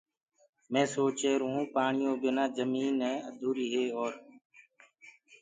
مينٚ 0.71 0.91
سوچهيرو 0.95 1.47
ڪي 1.55 1.63
پآڻيو 1.75 2.11
بنآ 2.21 2.45
جمين 2.55 2.95
اڌوريٚ 3.29 3.71
هي 3.73 3.85
اور 3.97 4.13